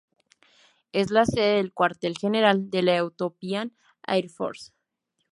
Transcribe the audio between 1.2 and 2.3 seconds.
sede del cuartel